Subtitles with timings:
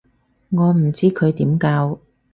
[0.49, 1.99] 我唔知佢點教